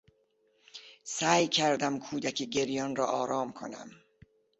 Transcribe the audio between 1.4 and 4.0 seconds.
کردم کودک گریان را آرام کنم.